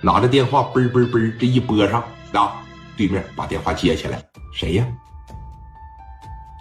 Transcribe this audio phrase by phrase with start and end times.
[0.00, 2.02] 拿着电话嘣嘣嘣这一拨上
[2.32, 2.62] 啊，
[2.96, 4.22] 对面把电话接起来，
[4.54, 4.86] 谁呀？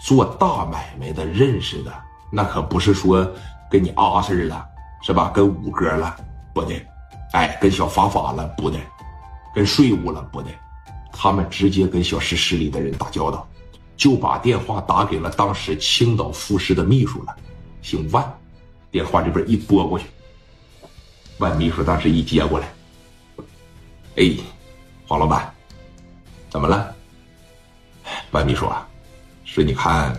[0.01, 1.93] 做大买卖的认识的，
[2.31, 3.29] 那可不是说
[3.69, 4.65] 跟你阿 Sir 了，
[5.01, 5.29] 是吧？
[5.33, 6.15] 跟五哥了，
[6.53, 6.85] 不对，
[7.33, 8.79] 哎，跟小法法了，不对，
[9.53, 10.53] 跟税务了，不对，
[11.11, 13.47] 他们直接跟小石市里的人打交道，
[13.95, 17.35] 就把电话打给了当时青岛副市的秘书了，
[17.81, 18.25] 姓万，
[18.91, 20.05] 电话这边一拨过去，
[21.39, 22.67] 万秘书当时一接过来，
[24.19, 24.35] 哎，
[25.07, 25.49] 黄老板，
[26.49, 26.93] 怎么了？
[28.31, 28.85] 万秘书啊。
[29.45, 30.13] 说你看，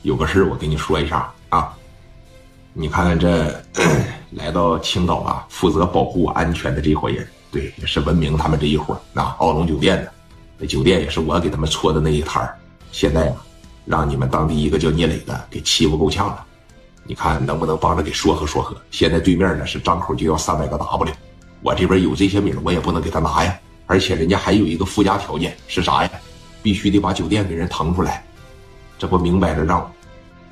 [0.00, 1.76] 有个事我跟你说一下啊。
[2.72, 3.54] 你看这
[4.30, 9.22] 来到青岛啊，负责保护安全的这伙人，对，也是文明他们这一伙那。
[9.40, 10.10] 奥龙酒店的，
[10.56, 12.58] 那酒店也是我给他们搓的那一摊儿。
[12.92, 13.44] 现在啊，
[13.84, 16.46] 让你们当地一个叫聂磊的给欺负够呛了。
[17.04, 18.74] 你看能不能帮着给说和说和？
[18.90, 21.12] 现在对面呢是张口就要三百个 W，
[21.62, 23.58] 我这边有这些名，我也不能给他拿呀。
[23.86, 26.10] 而且人家还有一个附加条件是啥呀？
[26.62, 28.24] 必须得把酒店给人腾出来，
[28.98, 29.88] 这不明摆着让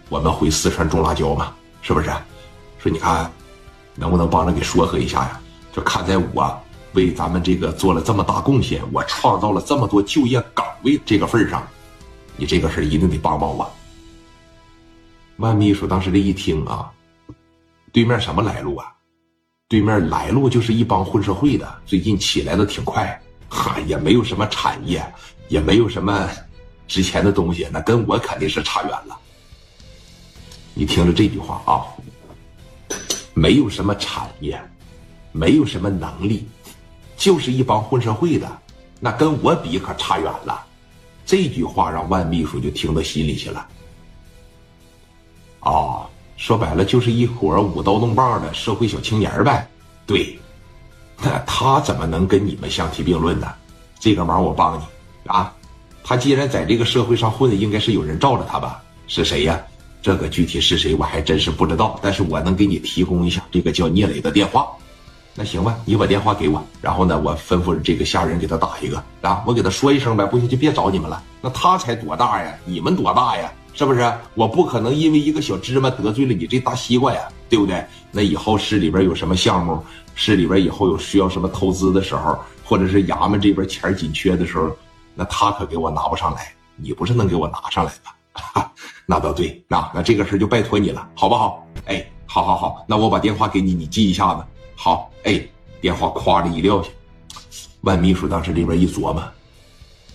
[0.08, 1.52] 我们回四川种辣椒吗？
[1.83, 2.08] 是不是？
[2.78, 3.28] 说你看，
[3.96, 5.41] 能不能帮着给说和一下呀？
[5.72, 6.56] 就看在我
[6.92, 11.66] 为咱们这个做了这么大贡献，我创造了这么多就业岗位这个份上，
[12.36, 13.68] 你这个事一定得帮帮我。
[15.39, 16.89] 万秘书当时这一听啊，
[17.92, 18.92] 对面什么来路啊？
[19.75, 25.05] 对面来路就是一帮混社会的，最近起来的挺快，哈，也没有什么产业。
[25.48, 26.30] 也没有什么
[26.89, 29.19] 值钱的东西，那跟我肯定是差远了。
[30.72, 31.84] 你听着这句话啊，
[33.34, 34.58] 没有什么产业，
[35.33, 36.48] 没有什么能力，
[37.17, 38.50] 就是一帮混社会的，
[39.00, 40.64] 那跟我比可差远了。
[41.27, 43.69] 这句话让万秘书就听到心里去了。
[45.61, 49.66] 啊，说白了就是一伙舞刀弄棒的社会小青年呗。
[50.06, 50.38] 对，
[51.22, 53.52] 那他怎么能跟你们相提并论呢？
[54.00, 55.30] 这个忙我帮你。
[55.30, 55.55] 啊，
[56.02, 58.82] 他既然在这个社会上混，应该是有人罩着他吧？
[59.06, 59.61] 是谁呀？
[60.02, 61.98] 这个具体是谁，我还真是不知道。
[62.02, 64.68] 但是我能给你提供一下这个叫聂磊的电话。
[65.34, 70.27] 那行吧，你把电话给我，然后呢，我吩咐这个下人给他打一个啊，我给他说一声呗。
[70.27, 71.23] 不行就别找你们了。
[71.40, 72.55] 那他才多大呀？
[72.67, 73.50] 你们多大呀？
[73.74, 74.12] 是不是？
[74.35, 77.85] 我不可能因为一个小芝麻得罪了你这大西瓜呀，对不对？
[78.12, 79.83] 那以后市里边有什么项目，
[80.14, 84.70] 市里边以后有需要什么投资的时候，或者是衙门这边钱紧缺的时候。
[85.17, 88.70] 那他可给我拿不上来，你不是能给我拿上来吗？
[89.07, 91.64] 那倒对，那那这个事就拜托你了，好不好？
[91.86, 94.45] 哎，好好好，那我把电话给你，你记一下子。
[94.74, 95.41] 好，哎，
[95.80, 96.89] 电话夸的一撂下，
[97.83, 99.23] 万秘书当时里边一琢磨，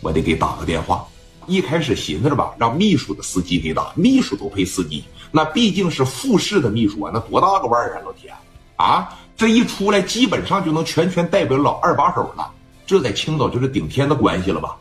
[0.02, 1.06] 我得给打个电话。
[1.50, 8.32] 一开始寻思着吧，让秘书的司机给打，秘书都配司机，那毕竟是副市的秘书啊，那多大个腕儿啊，老铁
[8.76, 9.10] 啊！
[9.36, 12.52] 这一出来，基本上就能全权代表老二把手了，
[12.86, 14.78] 这在青岛就是顶天的关系了吧？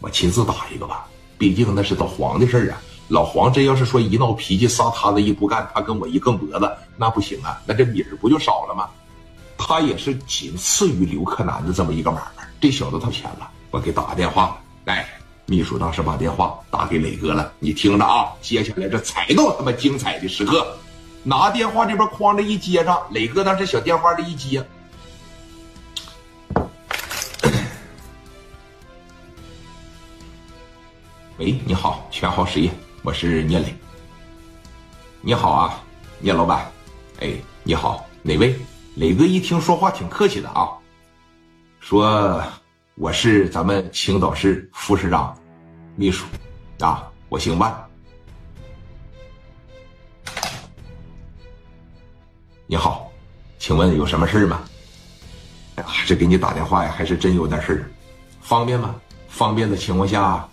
[0.00, 2.80] 我亲自打一个吧，毕竟那是老黄的事儿啊。
[3.08, 8.88] 老黄这要是说一闹脾气撒他子一不干，他跟我一梗脖子，那不行啊，那这米儿不就少了吗？
[9.58, 13.50] 他也是仅次于刘克南的这么一个买卖，这小子他偏了。
[13.70, 15.06] 我给打个电话，来，
[15.46, 20.76] 秘书当时把电话打给磊哥了，你听着啊，接下来这才到他妈精彩的时刻，
[21.22, 24.64] 拿电话这边哐的一接上，磊哥当时小电话这一接。
[31.38, 32.70] 喂，你好，全号实业，
[33.02, 33.74] 我是聂磊。
[35.20, 35.82] 你好啊，
[36.20, 36.70] 聂老板。
[37.20, 38.56] 哎，你好，哪位？
[38.94, 40.68] 磊哥一听说话挺客气的啊，
[41.80, 42.40] 说
[42.96, 45.34] 我是咱们青岛市副市长
[45.96, 46.26] 秘书
[46.80, 47.74] 啊，我姓万。
[52.66, 53.10] 你好，
[53.58, 54.62] 请问有什么事吗？
[55.76, 57.90] 哎呀，这给你打电话呀，还是真有点事儿，
[58.42, 58.94] 方便吗？
[59.26, 60.46] 方便的情况下。